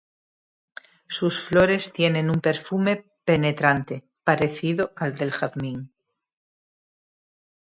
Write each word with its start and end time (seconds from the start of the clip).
Sus 1.09 1.39
flores 1.39 1.93
tienen 1.93 2.31
un 2.31 2.41
perfume 2.41 3.05
penetrante 3.23 4.03
parecido 4.23 4.93
al 4.95 5.15
del 5.15 5.29
jazmín. 5.31 5.93